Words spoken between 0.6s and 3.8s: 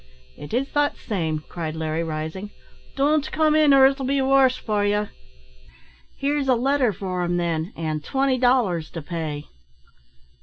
that same," cried Larry, rising; "don't come in,